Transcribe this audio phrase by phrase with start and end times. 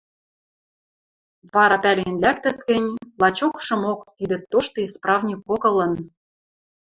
[1.53, 2.89] Вара пӓлен лӓктӹт гӹнь,
[3.21, 5.93] лачокшымок тидӹ тошты исправникок ылын.